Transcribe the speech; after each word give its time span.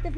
یا 0.00 0.08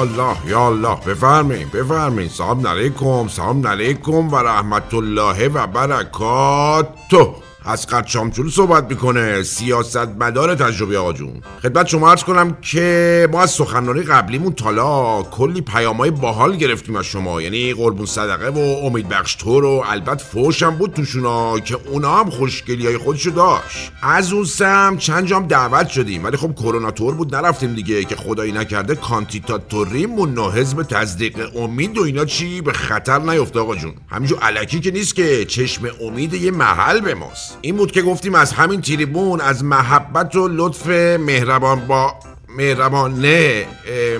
الله 0.00 0.36
یا 0.46 0.66
الله 0.66 0.96
بفرمین 1.06 1.68
بفرمین 1.68 2.28
سلام 2.28 2.66
علیکم 2.66 3.28
سلام 3.28 3.66
علیکم 3.66 4.34
و 4.34 4.36
رحمت 4.36 4.94
الله 4.94 5.48
و 5.48 5.66
برکاته. 5.66 7.41
از 7.64 7.86
قد 7.86 8.06
شامچول 8.06 8.50
صحبت 8.50 8.90
می‌کنه. 8.90 9.42
سیاست 9.42 9.96
مدار 9.96 10.54
تجربه 10.54 10.98
آقا 10.98 11.12
جون. 11.12 11.40
خدمت 11.62 11.86
شما 11.86 12.10
عرض 12.10 12.24
کنم 12.24 12.56
که 12.60 13.28
ما 13.32 13.42
از 13.42 13.50
سخنرانی 13.50 14.02
قبلیمون 14.02 14.52
تالا 14.52 15.22
کلی 15.22 15.60
پیامای 15.60 16.10
باحال 16.10 16.56
گرفتیم 16.56 16.96
از 16.96 17.04
شما. 17.04 17.42
یعنی 17.42 17.74
قربون 17.74 18.06
صدقه 18.06 18.48
و 18.48 18.86
امید 18.86 19.08
بخش 19.08 19.34
تو 19.34 19.60
رو 19.60 19.84
البته 19.86 20.24
فوش 20.24 20.62
هم 20.62 20.76
بود 20.76 20.92
توشونا 20.92 21.58
که 21.58 21.78
اونا 21.88 22.18
هم 22.18 22.30
خوشگلی 22.30 22.86
های 22.86 22.98
خودشو 22.98 23.30
داشت. 23.30 23.92
از 24.02 24.32
اون 24.32 24.44
سم 24.44 24.96
چند 24.98 25.26
جام 25.26 25.46
دعوت 25.46 25.88
شدیم. 25.88 26.24
ولی 26.24 26.36
خب 26.36 26.54
کرونا 26.54 26.90
تور 26.90 27.14
بود 27.14 27.34
نرفتیم 27.34 27.74
دیگه 27.74 28.04
که 28.04 28.16
خدایی 28.16 28.52
نکرده 28.52 28.94
کانتیتاتوریمون 28.94 30.38
و 30.38 30.50
حزب 30.50 30.82
تصدیق 30.82 31.56
امید 31.56 31.98
و 31.98 32.02
اینا 32.02 32.24
چی 32.24 32.60
به 32.60 32.72
خطر 32.72 33.18
نیفته 33.18 33.60
آقا 33.60 33.76
جون. 33.76 33.94
همینجور 34.08 34.38
علکی 34.38 34.80
که 34.80 34.90
نیست 34.90 35.14
که 35.14 35.44
چشم 35.44 35.90
امید 36.00 36.34
یه 36.34 36.50
محل 36.50 37.00
به 37.00 37.14
ماست. 37.14 37.51
این 37.60 37.76
بود 37.76 37.92
که 37.92 38.02
گفتیم 38.02 38.34
از 38.34 38.52
همین 38.52 38.80
تریبون 38.80 39.40
از 39.40 39.64
محبت 39.64 40.36
و 40.36 40.48
لطف 40.48 40.86
مهربان 41.18 41.86
با 41.86 42.14
مهربان 42.56 43.14
نه 43.20 43.66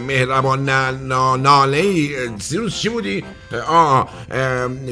مهربان 0.07 0.69
ناله 1.41 1.85
چی 2.69 2.89
بودی؟ 2.89 3.25
آه 3.55 4.09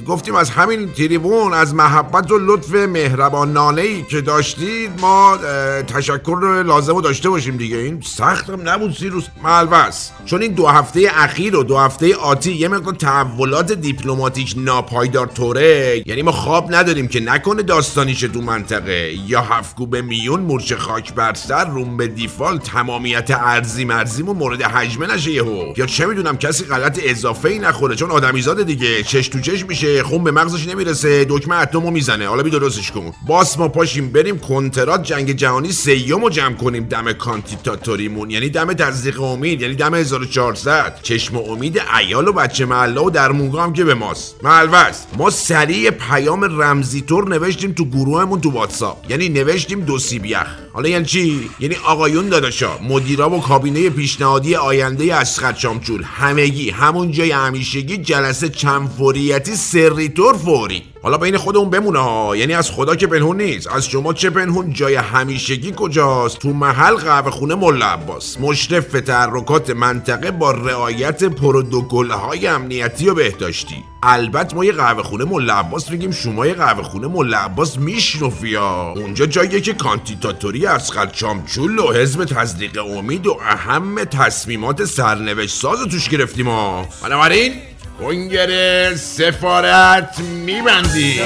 گفتیم 0.06 0.34
از 0.34 0.50
همین 0.50 0.92
تریبون 0.92 1.54
از 1.54 1.74
محبت 1.74 2.30
و 2.30 2.38
لطف 2.38 2.74
مهربان 2.74 3.52
ناله 3.52 3.82
ای 3.82 4.02
که 4.02 4.20
داشتید 4.20 4.90
ما 5.00 5.38
تشکر 5.86 6.38
رو 6.40 6.62
لازم 6.62 6.94
رو 6.94 7.00
داشته 7.00 7.28
باشیم 7.28 7.56
دیگه. 7.56 7.76
این 7.76 8.00
سخت 8.00 8.50
هم 8.50 8.68
نبود 8.68 8.96
سیروس 8.96 9.26
ملوس 9.44 10.10
چون 10.24 10.42
این 10.42 10.52
دو 10.52 10.66
هفته 10.66 11.10
اخیر 11.14 11.56
و 11.56 11.62
دو 11.62 11.78
هفته 11.78 12.16
آتی 12.16 12.52
یه 12.52 12.68
مقدار 12.68 12.94
تحولات 12.94 13.72
دیپلماتیک 13.72 14.54
ناپایدار 14.56 15.26
طوره. 15.26 16.02
یعنی 16.06 16.22
ما 16.22 16.32
خواب 16.32 16.74
نداریم 16.74 17.08
که 17.08 17.20
نکنه 17.20 17.62
داستانیش 17.62 18.20
تو 18.20 18.40
منطقه. 18.40 19.14
یا 19.26 19.40
هفگو 19.40 19.86
به 19.86 20.02
میون 20.02 20.40
مورچه 20.40 20.76
خاک 20.76 21.14
بر 21.14 21.34
سر 21.34 21.64
روم 21.64 21.96
به 21.96 22.06
دیفال 22.06 22.58
تمامیت 22.58 23.30
ارزی 23.30 23.84
مرزیمون 23.84 24.36
مورد 24.36 24.62
حجمه 24.62 25.14
نشه 25.14 25.30
یهو. 25.30 25.72
یا 25.76 25.86
چه 25.86 26.06
می‌دونم 26.06 26.36
کسی 26.36 26.64
غلط 26.64 27.00
اضافه 27.02 27.48
ای 27.48 27.58
نخوره 27.58 27.96
چون 27.96 28.10
آدمیزاده 28.50 28.64
دیگه. 28.64 29.02
چش 29.02 29.28
تو 29.28 29.40
چش 29.40 29.66
میشه. 29.66 30.02
خون 30.02 30.24
به 30.24 30.30
مغزش 30.30 30.68
نمی‌رسه. 30.68 31.26
دکمه 31.28 31.56
اتمو 31.56 31.90
می‌زنه. 31.90 32.28
حالا 32.28 32.42
بی 32.42 32.50
درستش 32.50 32.90
کن. 32.90 33.12
باس 33.26 33.58
ما 33.58 33.68
پاشیم 33.68 34.12
بریم 34.12 34.38
کنترات. 34.38 35.02
جنگ 35.02 35.32
جهانی 35.32 35.72
سیومو 35.72 36.30
جمع 36.30 36.54
کنیم. 36.54 36.84
دم 36.84 37.12
کانتیتاتوریمون 37.12 38.30
یعنی 38.30 38.48
دم 38.48 38.72
تصدیق 38.72 39.22
امید. 39.22 39.62
یعنی 39.62 39.74
دم 39.74 39.94
1400 39.94 40.98
چشم 41.02 41.36
امید 41.36 41.80
عیال 41.90 42.28
و 42.28 42.32
بچه 42.32 42.66
محله 42.66 43.00
و 43.00 43.10
در 43.10 43.30
هم 43.30 43.72
که 43.72 43.84
به 43.84 43.94
ماست. 43.94 44.44
ملوز 44.44 44.96
ما 45.16 45.30
سریع 45.30 45.90
پیام 45.90 46.62
رمزی 46.62 47.00
طور 47.00 47.28
نوشتیم 47.28 47.72
تو 47.72 47.84
گروهمون 47.84 48.40
تو 48.40 48.50
واتساپ. 48.50 49.10
یعنی 49.10 49.28
نوشتیم 49.28 49.80
دو 49.80 49.98
سیبیخ 49.98 50.46
حالا 50.72 50.88
یعنی 50.88 51.04
چی؟ 51.04 51.50
یعنی 51.60 51.76
آقایون 51.86 52.28
داداشا 52.28 52.78
مدیرا 52.78 53.30
و 53.30 53.40
کابینه 53.40 53.90
پیشنهادی 53.90 54.54
آینده 54.54 55.14
اسقر 55.14 55.54
شامچول. 55.54 56.02
همگی 56.02 56.70
همون 56.70 57.10
جای 57.12 57.30
همیشگی 57.30 57.96
جلسه 57.96 58.48
چند 58.48 58.88
فوریتی 58.88 59.56
سری 59.56 60.08
طور 60.08 60.36
فوری. 60.36 60.82
حالا 61.02 61.18
بین 61.18 61.36
خودمون 61.36 61.70
بمونه 61.70 62.38
یعنی 62.38 62.54
از 62.54 62.70
خدا 62.70 62.96
که 62.96 63.06
پنهون 63.06 63.36
نیست. 63.36 63.66
از 63.66 63.86
شما 63.86 64.12
چه 64.12 64.30
پنهون؟ 64.30 64.72
جای 64.72 64.94
همیشگی 64.94 65.72
کجاست؟ 65.76 66.38
تو 66.38 66.52
محل 66.52 66.94
قهوه 66.94 67.30
خونه 67.30 67.54
ملا 67.54 67.86
عباس. 67.86 68.40
مشرف 68.40 68.92
تحرکات 68.92 69.70
منطقه 69.70 70.30
با 70.30 70.50
رعایت 70.50 71.24
پروتکل 71.24 72.10
های 72.10 72.46
امنیتی 72.46 73.08
و 73.08 73.14
بهداشتی. 73.14 73.84
البته 74.02 74.56
ما 74.56 74.64
یه 74.64 74.72
قهوه 74.72 75.02
خونه 75.02 75.24
ملا 75.24 75.54
عباس 75.54 75.90
میگیم 75.90 76.10
شما 76.10 76.46
یه 76.46 76.54
قهوه 76.54 76.82
خونه 76.82 77.08
ملا 77.08 77.38
عباس 77.38 77.78
میشنفی 77.78 78.56
اونجا 78.56 79.26
جاییه 79.26 79.60
که 79.60 79.72
کانتیتاتوری 79.72 80.66
اسقر 80.66 81.06
چامچول 81.06 81.78
و 81.78 81.92
حزب 81.92 82.24
تصدیق 82.24 82.84
امید 82.96 83.26
و 83.26 83.38
اهم 83.42 84.04
تصمیمات 84.04 84.84
سرنوشت 84.84 85.60
ساز 85.60 85.78
توش 85.80 86.08
گرفتیم 86.08 86.48
ها. 86.48 86.88
بنابراین 87.02 87.52
کنگر 88.00 88.50
سفارت 88.96 90.18
میبندی. 90.18 91.20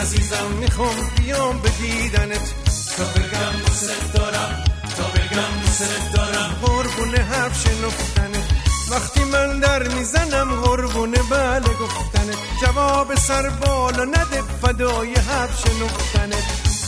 عزیزم 0.00 0.46
می‌خوام 0.60 0.94
بیام 1.16 1.58
به 1.58 1.68
دیدنت. 1.68 2.54
تا 2.96 3.04
بگم 3.04 3.58
دوست 3.66 4.12
دارم 4.14 4.64
تا 4.96 5.04
بگم 5.04 5.60
دوست 5.66 6.12
دارم. 6.14 6.56
قربون 6.62 7.14
حرف 7.14 7.64
شنفتنت 7.64 8.44
وقتی 8.90 9.24
من 9.24 9.60
در 9.60 9.88
می‌زنم 9.88 10.60
قربونه 10.60 11.18
بله 11.30 11.68
گفتنت 11.80 12.36
جواب 12.62 13.14
سر 13.14 13.48
بالا 13.48 14.04
نده 14.04 14.42
فدای 14.62 15.14
حرف 15.14 15.60
شنفتنت 15.60 16.44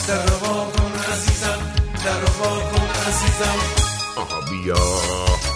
در 0.09 0.27
کن 0.27 0.93
عزیزم 1.13 1.59
در 2.05 2.25
کن 2.35 2.89
عزیزم. 3.09 3.59
آها 4.17 4.41
بیا. 4.41 5.56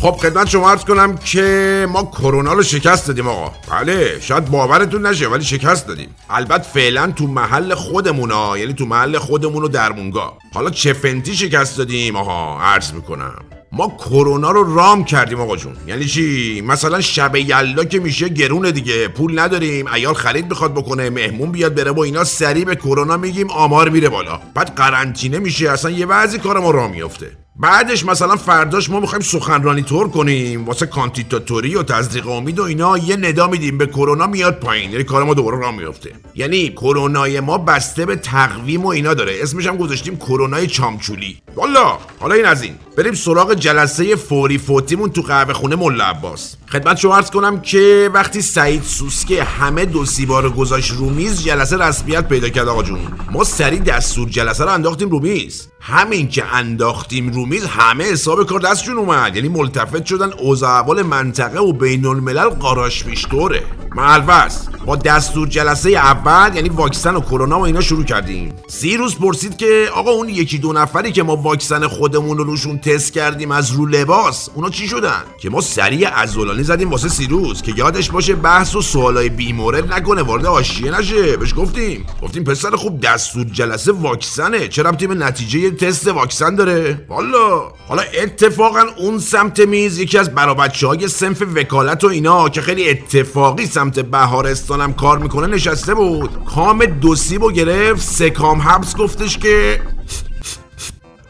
خب 0.00 0.10
خدمت 0.10 0.48
شما 0.48 0.70
عرض 0.70 0.84
کنم 0.84 1.16
که 1.16 1.86
ما 1.88 2.02
کرونا 2.02 2.52
رو 2.52 2.62
شکست 2.62 3.06
دادیم 3.08 3.28
آقا. 3.28 3.52
بله 3.70 4.20
شاید 4.20 4.50
باورتون 4.50 5.06
نشه 5.06 5.28
ولی 5.28 5.44
شکست 5.44 5.86
دادیم. 5.86 6.14
البته 6.30 6.62
فعلا 6.62 7.12
تو 7.16 7.26
محل 7.26 7.74
خودمون 7.74 8.30
ها 8.30 8.58
یعنی 8.58 8.72
تو 8.72 8.86
محل 8.86 9.18
خودمون 9.18 9.62
و 9.62 9.68
درمونگاه 9.68 10.38
حالا 10.54 10.70
چه 10.70 10.92
فنتی 10.92 11.36
شکست 11.36 11.78
دادیم 11.78 12.16
آها 12.16 12.60
عرض 12.62 12.92
می‌کنم. 12.92 13.34
ما 13.72 13.96
کرونا 13.98 14.50
رو 14.50 14.74
رام 14.74 15.04
کردیم 15.04 15.40
آقا 15.40 15.56
جون. 15.56 15.76
یعنی 15.86 16.04
چی؟ 16.04 16.60
مثلا 16.66 17.00
شب 17.00 17.36
یلا 17.36 17.84
که 17.84 17.98
میشه 17.98 18.28
گرونه 18.28 18.72
دیگه. 18.72 19.08
پول 19.08 19.38
نداریم. 19.38 19.86
ایال 19.86 20.14
خرید 20.14 20.48
بخواد 20.48 20.74
بکنه 20.74 21.10
مهمون 21.10 21.52
بیاد 21.52 21.74
بره 21.74 21.90
و 21.90 22.00
اینا 22.00 22.24
سریع 22.24 22.64
به 22.64 22.76
کرونا 22.76 23.16
میگیم 23.16 23.50
آمار 23.50 23.88
میره 23.88 24.08
بالا. 24.08 24.40
بعد 24.54 24.74
قرنطینه 24.74 25.38
میشه 25.38 25.70
اصلا 25.70 25.90
یه 25.90 26.06
بعضی 26.06 26.38
کار 26.38 26.60
ما 26.60 26.70
راه 26.70 26.90
میفته 26.90 27.45
بعدش 27.58 28.04
مثلا 28.04 28.36
فرداش 28.36 28.90
ما 28.90 29.00
می‌خوایم 29.00 29.22
سخنرانی 29.22 29.82
تور 29.82 30.08
کنیم 30.08 30.64
واسه 30.64 30.86
کانتیتاتوری 30.86 31.74
و 31.74 31.82
تصدیق 31.82 32.28
امید 32.28 32.58
و 32.58 32.62
اینا 32.62 32.98
یه 32.98 33.16
ندا 33.16 33.46
میدیم 33.46 33.78
به 33.78 33.86
کرونا 33.86 34.26
میاد 34.26 34.60
پایین. 34.60 34.90
یعنی 34.92 35.04
کار 35.04 35.24
ما 35.24 35.34
دوباره 35.34 35.58
راه 35.58 35.76
میفته 35.76 36.12
یعنی 36.34 36.68
کرونای 36.68 37.40
ما 37.40 37.58
بسته 37.58 38.06
به 38.06 38.16
تقویم 38.16 38.84
و 38.84 38.88
اینا 38.88 39.14
داره. 39.14 39.32
اسمش 39.42 39.66
هم 39.66 39.76
گذاشتیم 39.76 40.16
کرونای 40.16 40.66
چامچولی. 40.66 41.42
والا 41.54 41.98
حالا 42.18 42.34
این 42.34 42.44
از 42.44 42.62
این. 42.62 42.74
بریم 42.96 43.14
سراغ 43.14 43.54
جلسه 43.54 44.16
فوری 44.16 44.58
فوتیمون 44.58 45.10
تو 45.10 45.22
قهوه 45.22 45.52
خونه 45.52 45.76
ملا 45.76 46.04
عباس. 46.04 46.56
خدمت 46.68 46.96
شما 46.96 47.16
عرض 47.16 47.30
کنم 47.30 47.60
که 47.60 48.10
وقتی 48.14 48.42
سعید 48.42 48.82
سوسکه 48.82 49.44
همه 49.44 49.84
دو 49.84 50.04
سیبا 50.04 50.40
رو 50.40 50.50
گذاشت 50.50 50.90
رو 50.90 51.10
میز 51.10 51.44
جلسه 51.44 51.76
رسمیت 51.76 52.28
پیدا 52.28 52.48
کرد 52.48 52.68
آقا 52.68 52.82
جون. 52.82 53.00
ما 53.32 53.44
سری 53.44 53.78
دستور 53.78 54.28
جلسه 54.28 54.64
رو 54.64 54.70
انداختیم 54.70 55.08
رو 55.10 55.20
میز. 55.20 55.68
همین 55.88 56.28
که 56.28 56.54
انداختیم 56.54 57.32
رو 57.32 57.46
میز 57.46 57.64
همه 57.64 58.04
حساب 58.04 58.46
کار 58.46 58.60
دستشون 58.60 58.98
اومد. 58.98 59.36
یعنی 59.36 59.48
ملتفت 59.48 60.04
شدن 60.04 60.32
اوضاع 60.32 61.02
منطقه 61.02 61.58
و 61.58 61.72
بین 61.72 62.06
الملل 62.06 62.48
قاراش 62.48 63.04
پیشتوره 63.04 63.62
ملوز 63.96 64.68
با 64.86 64.96
دستور 64.96 65.48
جلسه 65.48 65.90
اول 65.90 66.56
یعنی 66.56 66.68
واکسن 66.68 67.16
و 67.16 67.20
کرونا 67.20 67.58
و 67.58 67.62
اینا 67.62 67.80
شروع 67.80 68.04
کردیم. 68.04 68.52
سی 68.68 68.96
روز 68.96 69.18
پرسید 69.18 69.56
که 69.56 69.88
آقا 69.94 70.10
اون 70.10 70.28
یکی 70.28 70.58
دو 70.58 70.72
نفری 70.72 71.12
که 71.12 71.22
ما 71.22 71.36
واکسن 71.36 71.86
خودمون 71.86 72.38
رو 72.38 72.44
روشون 72.44 72.78
تست 72.78 73.12
کردیم 73.12 73.50
از 73.50 73.70
رو 73.70 73.86
لباس 73.86 74.48
اونا 74.54 74.70
چی 74.70 74.88
شدن؟ 74.88 75.22
که 75.40 75.50
ما 75.50 75.60
سریع 75.60 76.08
عضلانی 76.08 76.62
زدیم 76.62 76.90
واسه 76.90 77.08
سی 77.08 77.26
روز. 77.26 77.62
که 77.62 77.72
یادش 77.76 78.10
باشه 78.10 78.34
بحث 78.34 78.74
و 78.74 78.82
سوالای 78.82 79.28
بیمورد 79.28 79.92
نکنه 79.92 80.22
وارد 80.22 80.46
آشیه 80.46 80.98
نشه. 80.98 81.36
بهش 81.36 81.54
گفتیم. 81.56 82.06
گفتیم 82.22 82.44
پسر 82.44 82.70
خوب 82.70 83.00
دستور 83.00 83.44
جلسه 83.44 83.92
واکسنه. 83.92 84.68
چرا 84.68 84.92
تیم 84.92 85.22
نتیجه 85.22 85.70
تست 85.76 86.08
واکسن 86.08 86.54
داره. 86.54 87.06
والا. 87.08 87.72
حالا 87.88 88.02
اتفاقا 88.22 88.82
اون 88.96 89.18
سمت 89.18 89.60
میز 89.60 89.98
یکی 89.98 90.18
از 90.18 90.34
برابچه 90.34 90.86
های 90.86 91.08
سنف 91.08 91.42
وکالت 91.54 92.04
و 92.04 92.06
اینا 92.06 92.48
که 92.48 92.62
خیلی 92.62 92.90
اتفاقی 92.90 93.66
سمت 93.66 94.00
بهارستانم 94.00 94.92
کار 94.92 95.18
می‌کنه 95.18 95.46
نشسته 95.46 95.94
بود. 95.94 96.44
کام 96.44 96.84
دوسیبو 96.84 97.50
گرفت 97.50 98.02
سکام 98.02 98.60
حبس 98.60 98.96
گفتش 98.96 99.38
که 99.38 99.80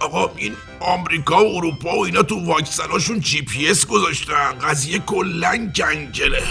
آقا 0.01 0.31
این 0.37 0.53
آمریکا 0.81 1.45
و 1.45 1.57
اروپا 1.57 1.97
و 1.99 2.05
اینا 2.05 2.23
تو 2.23 2.47
واکسناشون 2.47 3.21
جی 3.21 3.43
پی 3.43 3.69
اس 3.69 3.87
گذاشتن. 3.87 4.53
قضیه 4.63 4.99
کلن 4.99 5.73
کنگله 5.73 6.43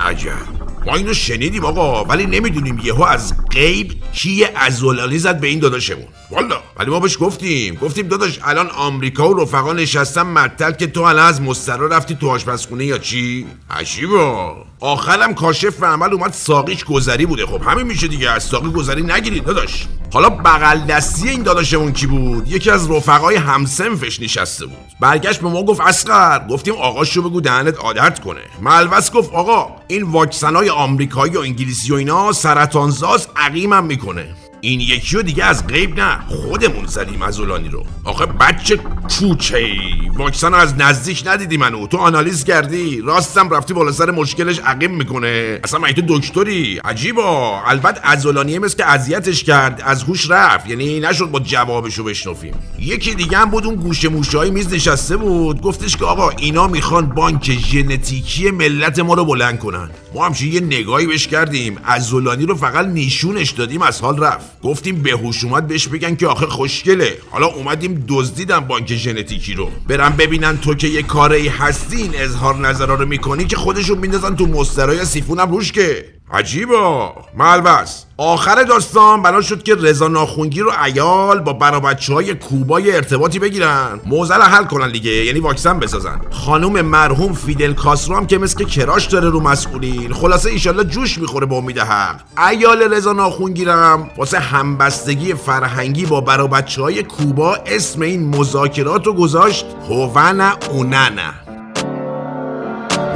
عجب. 0.00 0.67
ما 0.86 0.94
اینو 0.94 1.14
شنیدیم 1.14 1.64
آقا 1.64 2.04
ولی 2.04 2.26
نمی‌دونیم 2.26 2.80
یهو 2.84 3.02
از 3.02 3.34
غیب 3.50 3.94
کی 4.12 4.44
عضلانی 4.44 5.18
زد 5.18 5.40
به 5.40 5.46
این 5.46 5.58
داداشمون. 5.58 6.06
والا. 6.30 6.60
ولی 6.76 6.90
ما 6.90 7.00
بهش 7.00 7.16
گفتیم. 7.20 7.74
گفتیم 7.74 8.08
داداش 8.08 8.38
الان 8.44 8.70
آمریکا 8.70 9.28
و 9.28 9.40
رفقا 9.40 9.72
نشستن 9.72 10.22
معطل 10.22 10.72
که 10.72 10.86
تو 10.86 11.02
الان 11.02 11.26
از 11.26 11.42
مستراح 11.42 11.86
رفتی 11.86 12.14
تو 12.14 12.28
آشپزخونه 12.28 12.84
یا 12.84 12.98
چی؟ 12.98 13.46
عجیبا. 13.70 14.56
آخرم 14.80 15.34
کاشف 15.34 15.68
به 15.68 15.82
عمل 15.82 16.12
اومد 16.12 16.32
ساقیش 16.32 16.84
گذری 16.84 17.26
بوده. 17.26 17.46
خب 17.46 17.62
همین 17.62 17.86
میشه 17.86 18.08
دیگه. 18.08 18.30
از 18.30 18.42
ساقی 18.42 18.70
گذری 18.70 19.02
نگیرید 19.02 19.44
داداش. 19.44 19.86
حالا 20.12 20.30
بغل 20.30 20.80
دستی 20.80 21.28
این 21.28 21.42
داداشمون 21.42 21.92
کی 21.92 22.06
بود؟ 22.06 22.48
یکی 22.48 22.70
از 22.70 22.90
رفقای 22.90 23.36
همسنفش 23.36 24.20
نشسته 24.20 24.66
بود. 24.66 24.76
برگشت 25.00 25.40
به 25.40 25.48
ما 25.48 25.62
گفت 25.62 25.80
اسقر. 25.80 26.46
گفتیم 26.50 26.74
آقاشو 26.74 27.22
بگو 27.22 27.40
دهنت 27.40 27.78
عادت 27.78 28.20
کنه. 28.20 28.40
ملوس 28.60 29.12
گفت 29.12 29.32
آقا 29.32 29.76
این 29.88 30.02
واکسنای 30.02 30.70
آمریکایی 30.70 31.36
و 31.36 31.40
انگلیسی 31.40 31.92
و 31.92 31.96
اینا 31.96 32.32
سرطانزاز 32.32 33.28
عقیمم 33.36 33.84
می‌کنه. 33.84 34.26
این 34.60 34.80
یکی 34.80 35.16
رو 35.16 35.22
دیگه 35.22 35.44
از 35.44 35.66
غیب 35.66 36.00
نه. 36.00 36.18
خودمون 36.28 36.86
زدیم 36.86 37.22
از 37.22 37.40
اولانی 37.40 37.68
رو. 37.68 37.84
آخه 38.04 38.26
بچه 38.26 38.76
کوچه 39.08 39.56
ای. 39.56 40.08
واکسن 40.14 40.54
از 40.54 40.74
نزدیک 40.78 41.22
ندیدی 41.26 41.56
منو 41.56 41.86
تو 41.86 41.96
آنالیز 41.96 42.44
کردی. 42.44 43.00
راستم 43.00 43.50
رفتی 43.50 43.74
بالا 43.74 43.92
سر 43.92 44.10
مشکلش 44.10 44.58
عقیم 44.58 44.90
می‌کنه. 44.90 45.60
اصلا 45.64 45.80
من 45.80 45.92
تو 45.92 46.02
دکتری؟ 46.08 46.80
عجیبا. 46.84 47.62
البته 47.66 48.00
ازولانیه 48.02 48.58
مثل 48.58 48.76
که 48.76 48.86
اذیتش 48.86 49.44
کرد. 49.44 49.82
از 49.84 50.02
هوش 50.02 50.30
رفت. 50.30 50.68
یعنی 50.70 51.00
نشد 51.00 51.30
با 51.30 51.40
جوابشو 51.40 52.04
بشنفیم 52.04 52.54
یکی 52.78 53.14
دیگه 53.14 53.38
هم 53.38 53.50
بود 53.50 53.66
اون 53.66 53.74
گوشه 53.74 54.08
موشای 54.08 54.50
میز 54.50 54.74
نشسته 54.74 55.16
بود. 55.16 55.60
گفتش 55.60 55.96
که 55.96 56.04
آقا 56.04 56.30
اینا 56.30 56.66
می‌خوان 56.66 57.06
بانک 57.06 57.52
ژنتیکی 57.52 58.50
ملت 58.50 58.98
ما 58.98 59.14
رو 59.14 59.24
بلند 59.24 59.58
کنن. 59.58 59.90
ما 60.14 60.26
همچه 60.26 60.46
یه 60.46 60.60
نگاهی 60.60 61.06
بهش 61.06 61.26
کردیم. 61.26 61.76
ازولانی 61.84 62.46
رو 62.46 62.54
فقط 62.54 62.86
نیشونش 62.86 63.50
دادیم 63.50 63.82
از 63.82 64.00
حال 64.00 64.18
رفت. 64.18 64.48
گفتیم 64.62 65.02
به 65.02 65.10
هوش 65.10 65.44
اومد 65.44 65.66
بهش 65.66 65.88
بگن 65.88 66.16
که 66.16 66.26
آخه 66.26 66.46
خوشگله. 66.46 67.18
حالا 67.30 67.46
اومدیم 67.46 68.04
دزدیدم 68.08 68.60
بانک 68.60 68.94
ژنتیکی 68.94 69.54
رو. 69.54 69.70
برم 69.88 70.16
ببینن 70.16 70.58
تو 70.58 70.74
که 70.74 70.88
یه 70.88 71.02
کاری 71.02 71.48
هستین 71.48 72.10
اظهار 72.14 72.56
نظرا 72.56 72.94
رو 72.94 73.06
می‌کنی 73.06 73.44
که 73.44 73.56
خودشون 73.56 73.98
میندازن 73.98 74.36
تو 74.36 74.46
مسترای 74.46 75.04
سیفونم 75.04 75.50
روش 75.50 75.72
که 75.72 76.04
عجیبا 76.32 77.14
ملوس 77.34 78.04
آخر 78.16 78.62
داستان 78.62 79.22
بنا 79.22 79.40
شد 79.40 79.62
که 79.62 79.74
رضا 79.74 80.08
ناخونگی 80.08 80.60
رو 80.60 80.72
ایال 80.84 81.40
با 81.40 81.52
برابچه 81.52 82.14
های 82.14 82.34
کوبای 82.34 82.96
ارتباطی 82.96 83.38
بگیرن. 83.38 84.00
موزه 84.06 84.34
رو 84.34 84.42
حل 84.42 84.64
کنن 84.64 84.92
دیگه 84.92 85.10
یعنی 85.10 85.40
واکسن 85.40 85.78
بسازن. 85.78 86.20
خانوم 86.30 86.80
مرحوم 86.80 87.32
فیدل 87.32 87.72
کاسترو 87.72 88.16
هم 88.16 88.26
که 88.26 88.38
مثل 88.38 88.64
کراش 88.64 89.06
داره 89.06 89.28
رو 89.28 89.40
مسئولین 89.40 90.12
خلاصه 90.12 90.50
ایشالله 90.50 90.84
جوش 90.84 91.18
می‌خوره 91.18 91.46
به 91.46 91.54
امید 91.54 91.78
حق. 91.78 92.20
ایال 92.48 92.82
رضا 92.82 93.12
ناخونگیرم 93.12 94.10
واسه 94.16 94.38
همبستگی 94.38 95.34
فرهنگی 95.34 96.06
با 96.06 96.20
برابچه 96.20 96.82
های 96.82 97.02
کوبا 97.02 97.54
اسم 97.66 98.02
این 98.02 98.36
مذاکرات 98.36 99.06
رو 99.06 99.12
گذاشت. 99.12 99.66
هوون 99.88 100.40
اونانا 100.40 101.32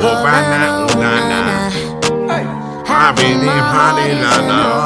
هوون 0.01 0.63
اونانا 0.91 1.42
poverty, 2.93 3.49
poverty, 3.73 4.15
la, 4.21 4.37
la. 4.49 4.82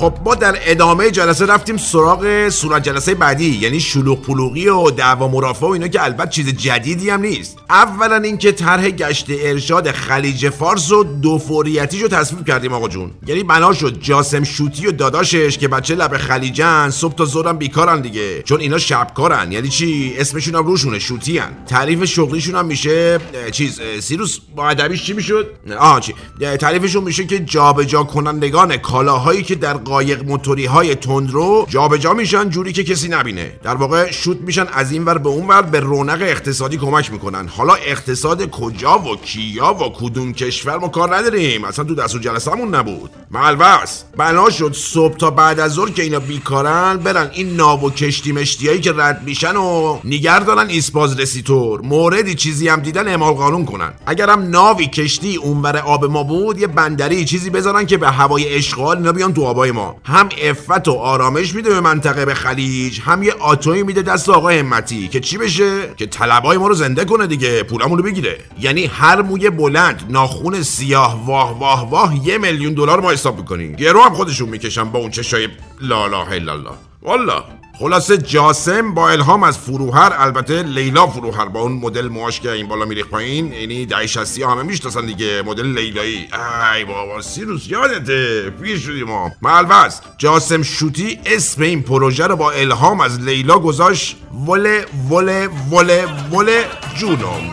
خب 0.00 0.14
ما 0.24 0.34
در 0.34 0.58
ادامه 0.64 1.10
جلسه 1.10 1.46
رفتیم 1.46 1.76
سراغ 1.76 2.48
صورت 2.48 2.82
جلسه 2.82 3.14
بعدی 3.14 3.50
یعنی 3.50 3.80
شلوغ 3.80 4.22
پلوغی 4.22 4.68
و 4.68 4.90
دعوا 4.90 5.28
مرافع 5.28 5.66
و 5.66 5.68
اینا 5.68 5.88
که 5.88 6.04
البته 6.04 6.30
چیز 6.30 6.48
جدیدی 6.48 7.10
هم 7.10 7.20
نیست. 7.20 7.58
اولا 7.70 8.16
اینکه 8.16 8.52
طرح 8.52 8.90
گشت 8.90 9.26
ارشاد 9.28 9.90
خلیج 9.90 10.48
فارس 10.48 10.92
و 10.92 11.04
دو 11.04 11.38
فوریتیشو 11.38 12.08
تصویب 12.08 12.46
کردیم 12.46 12.72
آقا 12.72 12.88
جون. 12.88 13.10
یعنی 13.26 13.42
بنا 13.42 13.72
شد 13.72 14.00
جاسم 14.00 14.44
شوتی 14.44 14.86
و 14.86 14.92
داداشش 14.92 15.58
که 15.58 15.68
بچه 15.68 15.94
لب 15.94 16.16
خلیجن 16.16 16.90
صبح 16.90 17.14
تا 17.14 17.24
ظهرم 17.24 17.58
بیکارن 17.58 18.00
دیگه. 18.00 18.42
چون 18.42 18.60
اینا 18.60 18.78
شبکارن. 18.78 19.52
یعنی 19.52 19.68
چی؟ 19.68 20.14
اسمشون 20.18 20.54
هم 20.54 20.66
روشونه 20.66 20.98
شوتی 20.98 21.38
هن. 21.38 21.64
تعریف 21.66 22.04
شغلیشون 22.04 22.54
هم 22.54 22.66
میشه 22.66 23.18
چیز 23.50 23.80
سیروس 24.00 24.38
با 24.56 24.68
ادبیش 24.68 25.04
چی 25.04 25.12
می‌شد؟ 25.12 25.50
آه 25.78 26.00
چی؟ 26.00 26.14
تعریفشون 26.60 27.04
میشه 27.04 27.26
که 27.26 27.38
جابجا 27.38 28.02
کنندگان 28.02 28.76
کالاهایی 28.76 29.42
که 29.42 29.54
در 29.54 29.76
قایق 29.90 30.24
موتوری 30.24 30.66
های 30.66 30.94
تندرو 30.94 31.66
جابجا 31.68 32.14
میشن 32.14 32.50
جوری 32.50 32.72
که 32.72 32.84
کسی 32.84 33.08
نبینه. 33.08 33.52
در 33.62 33.74
واقع 33.74 34.10
شوت 34.10 34.40
میشن 34.40 34.66
از 34.72 34.92
این 34.92 35.04
ور 35.04 35.18
به 35.18 35.28
اون 35.28 35.48
ور 35.48 35.62
به 35.62 35.80
رونق 35.80 36.22
اقتصادی 36.22 36.76
کمک 36.76 37.12
می‌کنن. 37.12 37.48
حالا 37.48 37.74
اقتصاد 37.74 38.50
کجا 38.50 38.98
و 38.98 39.16
کیا 39.16 39.74
و 39.74 39.92
کدوم 39.94 40.32
کشور 40.32 40.78
ما 40.78 40.88
کار 40.88 41.16
نداریم؟ 41.16 41.64
اصلا 41.64 41.84
تو 41.84 41.94
دستور 41.94 42.20
جلسهمون 42.20 42.74
نبود. 42.74 43.10
ملوس 43.30 44.02
بنا 44.16 44.50
شد 44.50 44.72
صبح 44.74 45.16
تا 45.16 45.30
بعد 45.30 45.60
از 45.60 45.72
ظهر 45.72 45.90
که 45.90 46.02
اینا 46.02 46.20
بیکارن 46.20 46.96
برن 46.96 47.30
این 47.32 47.56
ناو 47.56 47.80
و 47.86 47.90
کشتی 47.90 48.32
مشتیایی 48.32 48.80
که 48.80 48.92
رد 48.96 49.22
میشن 49.24 49.56
و 49.56 49.98
نیگر 50.04 50.40
دارن 50.40 50.68
ایسپاز 50.68 51.20
رسیتور. 51.20 51.80
موردی 51.80 52.34
چیزی 52.34 52.68
هم 52.68 52.80
دیدن 52.80 53.08
اعمال 53.08 53.34
قانون 53.34 53.64
کنن. 53.64 53.92
اگرم 54.06 54.50
ناوی 54.50 54.86
کشتی 54.86 55.36
اونور 55.36 55.76
آب 55.76 56.04
ما 56.04 56.22
بود 56.22 56.60
یه 56.60 56.66
بندری 56.66 57.24
چیزی 57.24 57.50
بذارن 57.50 57.86
که 57.86 57.96
به 57.96 58.08
هوای 58.10 58.54
اشغال 58.54 58.96
اینا 58.96 59.12
بیان 59.12 59.34
تو 59.34 59.44
آبای 59.44 59.70
ما. 59.70 59.79
هم 60.04 60.28
افت 60.42 60.88
و 60.88 60.92
آرامش 60.92 61.54
میده 61.54 61.70
به 61.70 61.80
منطقه 61.80 62.24
به 62.24 62.34
خلیج 62.34 63.00
هم 63.00 63.22
یه 63.22 63.32
آتوی 63.32 63.82
میده 63.82 64.02
دست 64.02 64.28
آقا 64.28 64.48
همتی 64.48 65.08
که 65.08 65.20
چی 65.20 65.38
بشه؟ 65.38 65.94
که 65.96 66.06
طلبای 66.06 66.58
ما 66.58 66.66
رو 66.66 66.74
زنده 66.74 67.04
کنه 67.04 67.26
دیگه 67.26 67.62
پولمون 67.62 67.98
رو 67.98 68.04
بگیره. 68.04 68.38
یعنی 68.60 68.86
هر 68.86 69.22
موی 69.22 69.50
بلند 69.50 70.06
ناخون 70.08 70.62
سیاه 70.62 71.26
واه 71.26 71.58
واه 71.58 71.90
واه 71.90 72.26
یه 72.26 72.38
میلیون 72.38 72.74
دلار 72.74 73.00
ما 73.00 73.10
حساب 73.10 73.38
می‌کنیم. 73.38 73.72
گرو 73.72 74.02
هم 74.02 74.14
خودشون 74.14 74.48
می‌کشن 74.48 74.84
با 74.84 74.98
اون 74.98 75.10
چشای 75.10 75.48
لا 75.80 76.06
لا 76.06 76.22
الا 76.26 76.52
الله. 76.52 76.72
والا 77.02 77.44
خلاصه 77.78 78.18
جاسم 78.18 78.94
با 78.94 79.10
الهام 79.10 79.42
از 79.42 79.58
فروهر 79.58 80.12
البته 80.18 80.62
لیلا 80.62 81.06
فروهر 81.06 81.44
با 81.44 81.60
اون 81.60 81.72
مدل 81.72 82.08
موهاش 82.08 82.40
که 82.40 82.50
این 82.50 82.68
بالا 82.68 82.84
میریخ 82.84 83.06
پایین 83.06 83.52
یعنی 83.52 83.86
دهه 83.86 84.06
60 84.06 84.42
همه 84.42 84.62
می‌شناسن 84.62 85.06
دیگه 85.06 85.42
مدل 85.42 85.66
لیلایی. 85.66 86.28
ای 86.74 86.84
بابا 86.84 87.22
سیروس 87.22 87.68
یادته 87.68 88.50
پیر 88.50 88.78
شدیم 88.78 89.06
ما. 89.06 89.30
ملوس 89.42 90.00
جاسم 90.18 90.62
شوتی 90.62 91.20
اسم 91.26 91.62
این 91.62 91.82
پروژه 91.82 92.26
رو 92.26 92.36
با 92.36 92.50
الهام 92.50 93.00
از 93.00 93.20
لیلا 93.20 93.58
گذاشت. 93.58 94.16
وله 94.46 94.86
وله 95.10 95.48
وله 95.72 96.08
وله 96.32 96.64
جونم. 96.98 97.52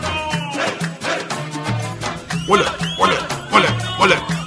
وله 2.48 2.66
وله 3.00 3.18
وله 3.52 4.00
وله. 4.00 4.37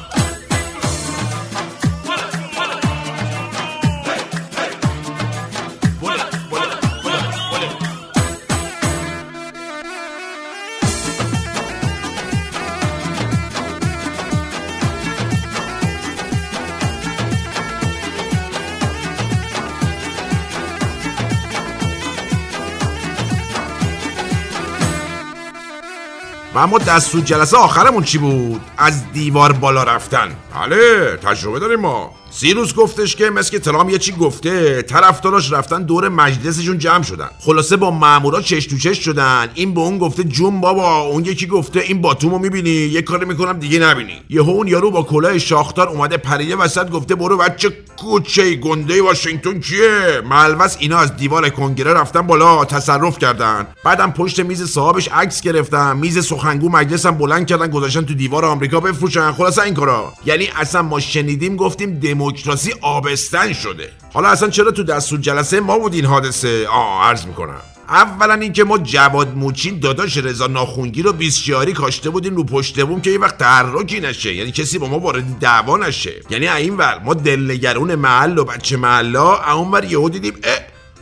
اما 26.62 26.78
دستور 26.78 27.22
جلسه 27.22 27.58
آخرمون 27.58 28.04
چی 28.04 28.18
بود؟ 28.18 28.62
از 28.78 29.12
دیوار 29.12 29.52
بالا 29.52 29.84
رفتن 29.84 30.36
بله 30.56 31.18
تجربه 31.18 31.60
داریم 31.60 31.80
ما 31.80 32.12
سیروس 32.32 32.76
گفتش 32.76 33.16
که 33.16 33.30
مثل 33.30 33.52
که 33.52 33.60
ترام 33.60 33.90
یه 33.90 33.98
چی 33.98 34.12
گفته 34.12 34.82
طرفداراش 34.82 35.52
رفتن 35.52 35.84
دور 35.84 36.10
مجلسشون 36.10 36.78
جمع 36.78 37.04
شدن. 37.04 37.30
خلاصه 37.40 37.78
با 37.78 37.92
مامورا 37.92 38.42
چش 38.42 38.66
تو 38.66 38.78
چش 38.78 39.00
شدن. 39.06 39.50
این 39.56 39.74
به 39.74 39.82
اون 39.82 39.98
گفته 39.98 40.24
جون 40.24 40.62
بابا 40.62 41.02
اون 41.02 41.26
یکی 41.26 41.48
گفته 41.48 41.80
این 41.80 42.02
باتومو 42.02 42.40
می‌بینی؟ 42.40 42.70
یه 42.70 43.02
کاری 43.02 43.26
می‌کنم 43.26 43.60
دیگه 43.60 43.80
نبینی. 43.80 44.22
یهو 44.30 44.50
اون 44.50 44.68
یارو 44.68 44.92
با 44.92 45.04
کلاه 45.04 45.38
شاختار 45.38 45.88
اومده 45.88 46.18
پریده 46.18 46.56
وسط 46.56 46.90
گفته 46.90 47.16
برو 47.16 47.38
بچه 47.38 47.74
کوچه 47.98 48.56
گنده 48.56 49.02
واشنگتن 49.02 49.60
کیه 49.60 50.22
ملوس 50.30 50.76
اینا 50.80 50.98
از 50.98 51.16
دیوار 51.16 51.50
کنگره 51.50 51.94
رفتن 51.94 52.22
بالا 52.22 52.66
تصرف 52.66 53.18
کردن. 53.18 53.68
بعدم 53.84 54.12
پشت 54.12 54.40
میز 54.40 54.64
صاحبش 54.64 55.08
عکس 55.08 55.42
گرفتن. 55.42 55.98
میز 55.98 56.26
سخنگو 56.26 56.70
مجلسم 56.70 57.12
بلند 57.12 57.48
کردن 57.48 57.68
گذاشتن 57.68 58.06
تو 58.06 58.14
دیوار 58.14 58.46
آمریکا 58.46 58.80
بفروشن. 58.80 59.32
خلاصه 59.32 59.62
این 59.62 59.74
کارا. 59.74 60.14
یعنی 60.26 60.50
اصلا 60.56 60.82
ما 60.82 61.00
شنیدیم 61.00 61.56
گفتیم 61.56 62.00
دموکراسی 62.22 62.74
آبستن 62.82 63.54
شده. 63.54 63.90
حالا 64.14 64.30
اصلا 64.30 64.50
چرا 64.50 64.72
تو 64.72 64.84
دستور 64.84 65.20
جلسه 65.20 65.60
ما 65.60 65.80
بود 65.80 65.94
این 65.94 66.06
حادثه؟ 66.06 66.68
آه 66.68 67.06
عرض 67.06 67.26
می‌کنم. 67.26 67.62
اولا 67.90 68.34
اینکه 68.34 68.64
ما 68.64 68.78
جواد 68.78 69.36
موچین 69.36 69.80
داداش 69.80 70.18
رضا 70.18 70.48
ناخونگی 70.48 71.02
رو 71.02 71.14
بیسیاری 71.14 71.74
کاشته 71.74 72.10
بودیم 72.10 72.36
رو 72.36 72.44
پشت 72.44 72.82
بوم 72.82 73.02
که 73.02 73.10
یه 73.10 73.20
وقت 73.20 73.38
تحرکی 73.38 74.00
نشه. 74.00 74.34
یعنی 74.34 74.52
کسی 74.52 74.80
با 74.80 74.88
ما 74.88 75.00
وارد 75.00 75.40
دعوا 75.40 75.78
نشه. 75.78 76.14
یعنی 76.30 76.48
این 76.48 76.78
ور 76.78 77.02
ما 77.06 77.14
دلنگرون 77.14 77.96
محل 77.96 78.38
و 78.38 78.44
بچه 78.44 78.78
محلا 78.78 79.54
اون 79.54 79.72
ور 79.72 79.84
یهو 79.84 80.10
دیدیم 80.10 80.34
اه 80.44 80.60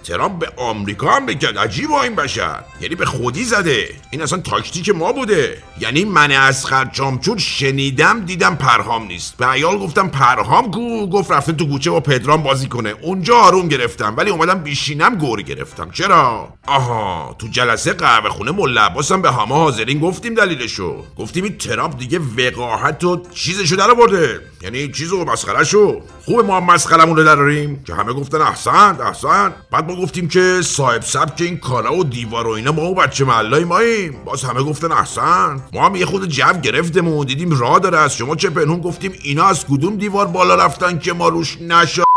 ترامپ 0.09 0.39
به 0.39 0.51
آمریکا 0.57 1.11
هم 1.11 1.25
بکرد. 1.25 1.57
عجیب 1.57 1.91
این 1.91 2.15
بشر. 2.15 2.63
یعنی 2.81 2.95
به 2.95 3.05
خودی 3.05 3.43
زده. 3.43 3.89
این 4.11 4.21
اصلا 4.21 4.39
تاکتیک 4.39 4.89
ما 4.89 5.11
بوده. 5.11 5.57
یعنی 5.79 6.05
من 6.05 6.31
از 6.31 6.65
خرچامچور 6.65 7.37
شنیدم 7.37 8.19
دیدم 8.25 8.55
پرهام 8.55 9.07
نیست. 9.07 9.37
به 9.37 9.45
عیال 9.45 9.77
گفتم 9.77 10.07
پرهام 10.07 10.71
کو؟ 10.71 11.07
گفت 11.07 11.31
رفته 11.31 11.53
تو 11.53 11.69
کوچه 11.69 11.91
با 11.91 11.99
پدرام 11.99 12.43
بازی 12.43 12.67
کنه. 12.67 12.93
اونجا 13.01 13.35
آروم 13.37 13.67
گرفتم 13.67 14.13
ولی 14.17 14.29
اومدم 14.29 14.59
بیشینم 14.59 15.15
گوری 15.15 15.43
گرفتم. 15.43 15.91
چرا؟ 15.91 16.53
آها 16.67 17.35
تو 17.39 17.47
جلسه 17.47 17.93
قهوه 17.93 18.29
خونه 18.29 18.51
ملا 18.51 18.81
عباسم 18.81 19.21
به 19.21 19.31
همه 19.31 19.55
حاضرین 19.55 19.99
گفتیم 19.99 20.33
دلیلشو. 20.33 21.05
گفتیم 21.17 21.43
این 21.43 21.57
ترامپ 21.57 21.97
دیگه 21.97 22.19
وقاحت 22.19 23.03
و 23.03 23.23
چیزشو 23.33 23.75
در 23.75 23.91
آورده. 23.91 24.39
یعنی 24.61 24.91
چیزو 24.91 25.25
مسخره 25.25 25.63
شو 25.63 26.01
خوبه 26.25 26.43
ما 26.43 26.59
مسخرمون 26.59 27.17
رو 27.17 27.23
دراریم. 27.23 27.83
که 27.83 27.93
همه 27.93 28.13
گفتن 28.13 28.41
احسن 28.41 28.97
احسن. 29.01 29.53
بعد 29.71 29.91
ما 29.91 29.98
گفتیم 29.99 30.27
که 30.27 30.61
صاحب 30.63 31.01
سبک 31.01 31.41
این 31.41 31.57
کارا 31.57 31.95
و 31.95 32.03
دیوار 32.03 32.47
و 32.47 32.51
اینا 32.51 32.71
ما 32.71 32.91
و 32.91 32.95
بچه 32.95 33.25
محلای 33.25 33.63
ماییم. 33.63 34.23
باز 34.25 34.43
همه 34.43 34.63
گفتن 34.63 34.91
احسن. 34.91 35.61
ما 35.73 35.85
هم 35.85 35.95
یه 35.95 36.05
خود 36.05 36.25
جو 36.25 36.53
گرفتیم 36.63 37.07
و 37.07 37.25
دیدیم 37.25 37.59
راه 37.59 37.79
داره 37.79 37.97
از 37.97 38.15
شما 38.15 38.35
چه 38.35 38.49
پنهون 38.49 38.81
گفتیم 38.81 39.13
اینا 39.23 39.45
از 39.45 39.65
کدوم 39.65 39.95
دیوار 39.95 40.27
بالا 40.27 40.55
رفتن 40.55 40.99
که 40.99 41.13
ما 41.13 41.27
روش 41.27 41.61
نشا 41.61 42.08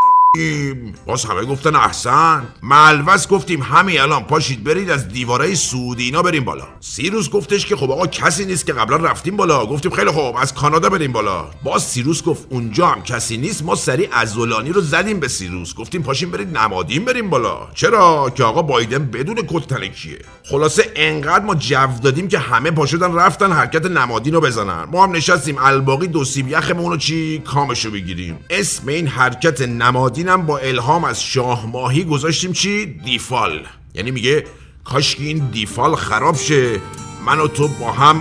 باز 1.06 1.24
همه 1.24 1.44
گفتن 1.44 1.76
احسن. 1.76 2.46
ملوس 2.62 3.28
گفتیم 3.28 3.62
همین 3.62 4.00
الان 4.00 4.24
پاشید 4.24 4.64
برید 4.64 4.90
از 4.90 5.08
دیوارای 5.08 5.54
سعودی 5.54 6.04
اینا 6.04 6.22
بریم 6.22 6.44
بالا. 6.44 6.64
سیروس 6.80 7.30
گفتش 7.30 7.66
که 7.66 7.76
خب 7.76 7.90
آقا 7.90 8.06
کسی 8.06 8.44
نیست 8.44 8.66
که 8.66 8.72
قبلا 8.72 8.96
رفتیم 8.96 9.36
بالا. 9.36 9.66
گفتیم 9.66 9.90
خیلی 9.90 10.10
خوب 10.10 10.36
از 10.36 10.54
کانادا 10.54 10.88
بریم 10.88 11.12
بالا. 11.12 11.44
باز 11.62 11.82
سیروس 11.82 12.22
گفت 12.22 12.46
اونجا 12.50 12.86
هم 12.86 13.02
کسی 13.02 13.36
نیست 13.36 13.64
ما 13.64 13.74
سری 13.74 14.08
ازولانی 14.12 14.72
رو 14.72 14.80
زدیم 14.80 15.20
به 15.20 15.28
سیروس 15.28 15.74
گفتیم 15.74 16.02
پاشیم 16.02 16.30
برید 16.30 16.58
نمادین 16.58 17.04
بریم 17.04 17.30
بالا. 17.30 17.68
چرا؟ 17.74 18.32
که 18.34 18.44
آقا 18.44 18.62
بایدن 18.62 19.04
بدون 19.04 19.36
کت 19.48 19.66
تنکیه 19.66 20.18
خلاصه 20.50 20.92
انقدر 20.96 21.44
ما 21.44 21.54
جو 21.54 21.86
دادیم 22.02 22.28
که 22.28 22.38
همه 22.38 22.70
پاشدن 22.70 23.14
رفتن 23.14 23.52
حرکت 23.52 23.86
نمادین 23.86 24.34
رو 24.34 24.40
بزنن. 24.40 24.84
ما 24.92 25.04
هم 25.04 25.12
نشستیم 25.12 25.56
الباقی 25.58 26.06
دو 26.06 26.24
سیب 26.24 26.48
یخمون 26.48 26.90
رو 26.90 26.96
چی؟ 26.96 27.38
کامشو 27.38 27.90
بگیریم. 27.90 28.38
اسم 28.50 28.88
این 28.88 29.06
حرکت 29.06 29.60
نمادین 29.60 30.21
اینم 30.22 30.46
با 30.46 30.58
الهام 30.58 31.04
از 31.04 31.22
شاه 31.22 31.66
ماهی 31.66 32.04
گذاشتیم 32.04 32.52
چی؟ 32.52 32.86
دیفال 32.86 33.66
یعنی 33.94 34.10
میگه 34.10 34.44
کاش 34.84 35.16
این 35.18 35.38
دیفال 35.38 35.94
خراب 35.94 36.36
شه 36.36 36.80
من 37.26 37.40
و 37.40 37.48
تو 37.48 37.68
با 37.68 37.92
هم 37.92 38.20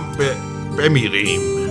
بمیریم 0.78 1.61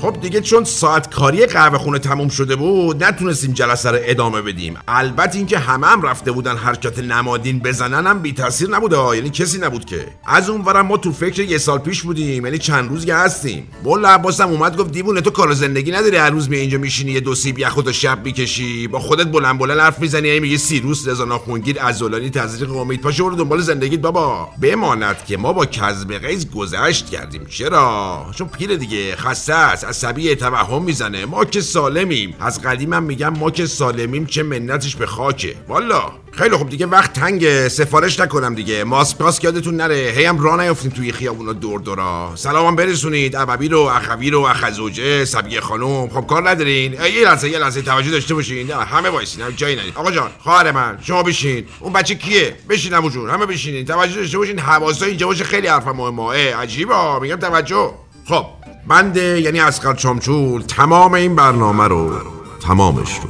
خب 0.00 0.20
دیگه 0.20 0.40
چون 0.40 0.64
ساعت 0.64 1.14
کاری 1.14 1.46
قهوه 1.46 1.78
خونه 1.78 1.98
تموم 1.98 2.28
شده 2.28 2.56
بود 2.56 3.04
نتونستیم 3.04 3.52
جلسه 3.52 3.90
رو 3.90 3.98
ادامه 4.02 4.42
بدیم. 4.42 4.76
البته 4.88 5.38
اینکه 5.38 5.58
همه 5.58 5.86
هم 5.86 6.02
رفته 6.02 6.32
بودن 6.32 6.56
حرکت 6.56 6.98
نمادین 6.98 7.58
بزنن 7.58 8.06
هم 8.06 8.18
بی 8.18 8.32
تاثیر 8.32 8.70
نبوده 8.70 9.16
یعنی 9.16 9.30
کسی 9.30 9.58
نبود 9.58 9.84
که. 9.84 10.06
از 10.26 10.50
اون 10.50 10.60
ورم 10.60 10.86
ما 10.86 10.96
تو 10.96 11.12
فکر 11.12 11.42
یه 11.42 11.58
سال 11.58 11.78
پیش 11.78 12.02
بودیم 12.02 12.44
یعنی 12.44 12.58
چند 12.58 12.88
روز 12.90 13.06
که 13.06 13.14
هستیم. 13.14 13.68
مولا 13.84 14.08
عباس 14.08 14.40
هم 14.40 14.48
اومد 14.48 14.76
گفت 14.76 14.92
دیوونه 14.92 15.20
تو 15.20 15.30
کار 15.30 15.52
زندگی 15.52 15.90
نداری 15.90 16.16
هر 16.16 16.30
روز 16.30 16.50
می 16.50 16.56
اینجا 16.56 16.78
میشینی 16.78 17.12
یه 17.12 17.20
دو 17.20 17.34
سیب 17.34 17.58
یخ 17.58 17.68
خود 17.68 17.92
شب 17.92 18.24
می‌کشی. 18.24 18.88
با 18.88 19.00
خودت 19.00 19.26
بلند 19.26 19.58
بلند 19.58 19.80
حرف 19.80 19.98
می‌زنی 19.98 20.28
یعنی 20.28 20.40
میگه 20.40 20.56
سیروس 20.56 21.08
رضا 21.08 21.24
ناخونگیر 21.24 21.80
عزولانی 21.80 22.30
تزریق 22.30 22.76
امید 22.76 23.00
پاشو 23.00 23.24
برو 23.24 23.36
دنبال 23.36 23.60
زندگیت 23.60 24.00
بابا. 24.00 24.48
بماند 24.62 25.24
که 25.24 25.36
ما 25.36 25.52
با 25.52 25.66
کذب 25.66 26.12
قیز 26.12 26.50
گذشت 26.50 27.10
کردیم. 27.10 27.46
چرا؟ 27.46 28.26
چون 28.34 28.48
پیر 28.48 28.76
دیگه 28.76 29.16
خسته 29.16 29.54
است. 29.54 29.87
عصبی 29.88 30.34
توهم 30.34 30.82
می‌زنه. 30.82 31.26
ما 31.26 31.44
که 31.44 31.60
سالمیم. 31.60 32.34
از 32.40 32.62
قدیمم 32.62 33.02
میگم 33.02 33.28
ما 33.28 33.50
که 33.50 33.66
سالمیم 33.66 34.26
چه 34.26 34.42
منتش 34.42 34.96
به 34.96 35.06
خاکه. 35.06 35.54
والا. 35.68 36.12
خیلی 36.32 36.56
خوب 36.56 36.68
دیگه 36.68 36.86
وقت 36.86 37.12
تنگ. 37.12 37.68
سفارش 37.68 38.20
نکنم 38.20 38.54
دیگه. 38.54 38.84
ماسک 38.84 39.44
یادتون 39.44 39.76
نره. 39.76 40.12
هی 40.16 40.24
هم 40.24 40.40
راه 40.40 40.60
نیافتیم 40.60 40.90
توی 40.90 41.12
خیابونا 41.12 41.52
دور 41.52 41.80
دورا 41.80 42.32
سلامم 42.34 42.76
برسونید. 42.76 43.36
ابوی 43.36 43.68
رو 43.68 43.80
اخوی 43.80 44.30
رو 44.30 44.40
اخزوجه 44.40 45.24
سبیه 45.24 45.60
خانم. 45.60 46.08
خب 46.08 46.26
کار 46.26 46.50
ندارین. 46.50 46.92
یه 46.92 47.24
لحظه 47.24 47.48
یه 47.48 47.58
لحظه. 47.58 47.82
توجه 47.82 48.10
داشته 48.10 48.34
باشین. 48.34 48.70
همه 48.70 49.08
وایسین. 49.08 49.56
جایی 49.56 49.76
ندید 49.76 49.92
آقا 49.96 50.10
جان 50.10 50.30
خواهر 50.38 50.72
من 50.72 50.98
شما 51.02 51.22
بشین. 51.22 51.64
اون 51.80 51.92
بچه 51.92 52.14
کیه؟ 52.14 52.56
بشین 52.68 52.94
ابو 52.94 53.26
همه 53.26 53.46
بشینین. 53.46 53.84
توجه 53.84 54.20
داشته 54.20 54.38
باشین. 54.38 54.58
حواسا 54.58 55.06
اینجا 55.06 55.26
باشه. 55.26 55.44
خیلی 55.44 55.66
حرف 55.66 55.86
مهمه. 55.86 56.54
عجیبا 56.54 57.18
میگم 57.18 57.36
توجه. 57.36 57.90
خب. 58.28 58.57
بنده 58.88 59.40
یعنی 59.40 59.60
اسقر 59.60 59.94
چامچول 59.94 60.62
تمام 60.62 61.14
این 61.14 61.36
برنامه 61.36 61.84
رو 61.84 62.12
تمامش 62.60 63.18
رو 63.22 63.28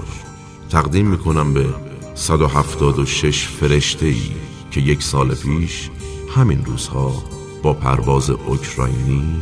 تقدیم 0.70 1.06
می‌کنم 1.06 1.54
به 1.54 1.66
176 2.14 3.46
فرشته 3.46 4.06
ای 4.06 4.30
که 4.70 4.80
یک 4.80 5.02
سال 5.02 5.34
پیش 5.34 5.90
همین 6.36 6.64
روزها 6.64 7.24
با 7.62 7.72
پرواز 7.72 8.30
اوکراینی 8.30 9.40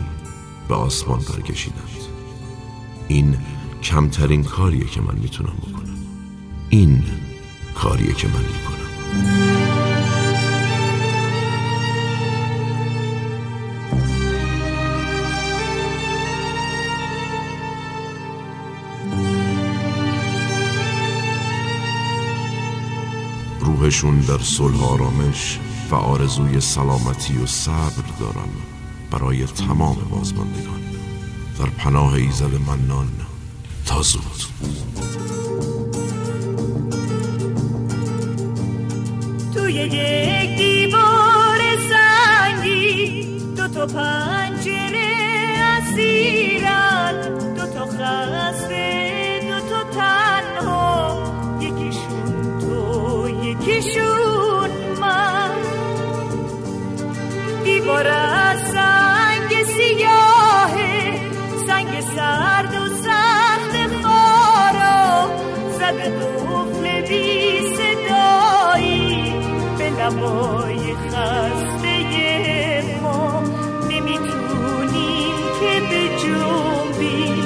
به 0.68 0.74
آسمان 0.74 1.18
برگشیدند 1.18 1.82
این 3.08 3.36
کمترین 3.82 4.44
کاریه 4.44 4.84
که 4.84 5.00
من 5.00 5.14
می‌تونم 5.22 5.56
بکنم. 5.62 5.96
این 6.68 7.04
کاریه 7.74 8.12
که 8.12 8.28
من 8.28 8.34
می‌کنم. 8.40 9.55
روحشون 23.66 24.20
در 24.20 24.38
صلح 24.38 24.84
آرامش 24.84 25.58
و 25.90 25.94
آرزوی 25.94 26.60
سلامتی 26.60 27.38
و 27.38 27.46
صبر 27.46 28.04
دارم 28.20 28.48
برای 29.10 29.44
تمام 29.44 29.96
بازماندگان. 30.10 30.80
در 31.58 31.66
پناه 31.66 32.12
ایزد 32.12 32.54
منان 32.66 33.08
تا 33.86 34.02
زود. 34.02 34.22
توی 39.54 39.72
یک 39.72 40.56
دیوار 40.58 41.60
سنگی 41.90 43.26
دو 43.56 43.68
تا 43.68 43.86
پنجره 43.86 45.14
اسیرن 45.58 47.38
دو 47.54 47.66
تا 47.66 47.86
خسته 47.86 49.40
دو 49.48 49.60
تا 49.70 49.84
تنها. 49.90 50.95
تو 53.66 53.72
یکیشون 53.72 54.70
من. 55.00 55.50
دیوار 57.64 58.06
از 58.06 58.60
سنگ 58.60 59.64
سیاهه 59.64 61.20
سنگ 61.66 62.00
سرد 62.00 62.74
و 62.74 62.88
سخت 62.88 64.02
خارا. 64.02 65.30
زده 65.78 66.10
قفل 66.10 67.00
بی 67.08 67.60
صدایی 67.76 69.34
به 69.78 69.90
لبای 69.90 70.94
خسته 70.94 72.82
ما. 73.02 73.42
نمی‌تونیم 73.90 75.34
که 75.60 75.80
به 75.90 76.02
جنبی 76.18 77.42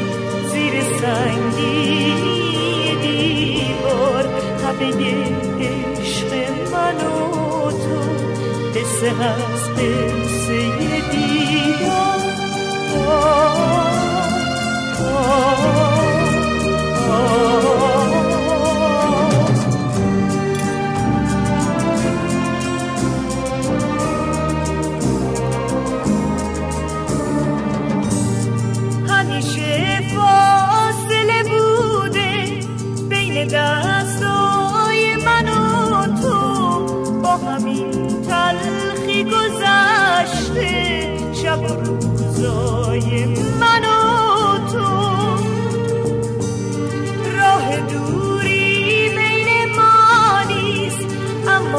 زیر 0.53 0.75
سنگی 1.01 2.15
دیوار 3.03 4.25
همه 4.65 4.89
serras 9.01 9.71
perseguidas. 9.77 11.00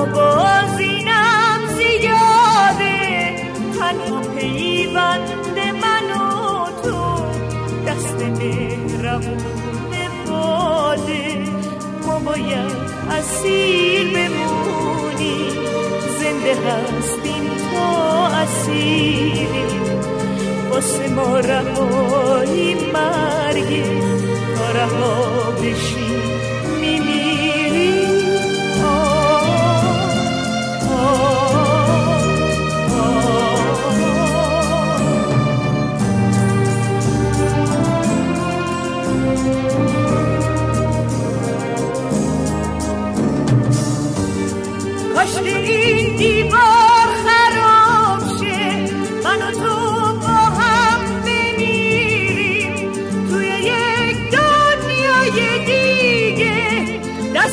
باز 0.05 0.79
اینم 0.79 1.59
زیاده 1.77 3.35
تنها 3.79 4.21
پیوند 4.21 5.59
من 5.81 6.11
و 6.11 6.65
تو 6.83 7.25
دست 7.87 8.21
مهربون 8.21 9.61
باده 10.27 11.37
ما 12.07 12.19
باید 12.19 12.71
اسیر 13.09 14.03
بمونی. 14.03 15.49
زنده 16.19 16.55
هستیم 16.55 17.51
تا 17.73 18.27
اسیریم. 18.27 19.81
واسه 20.71 21.07
ما 21.09 21.39
رهایی 21.39 22.73
مرگه 22.73 23.83
تا 24.55 24.71
رها 24.71 25.51
بشیم. 25.51 26.40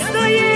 estoy 0.09 0.39
en 0.39 0.48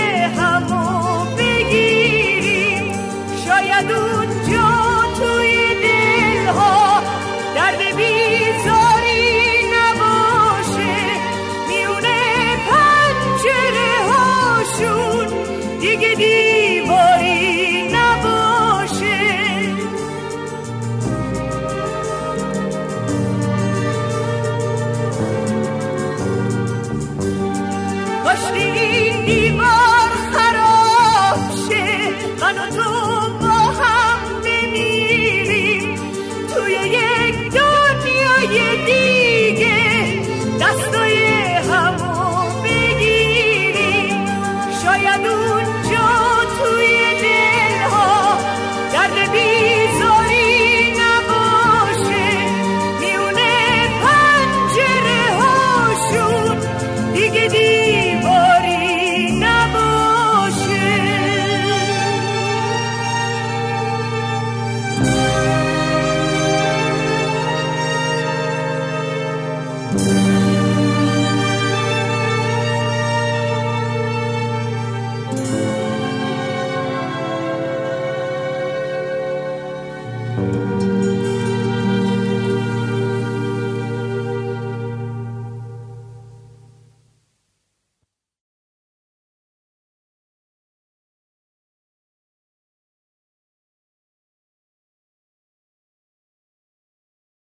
la 32.43 32.51
noche 32.51 33.52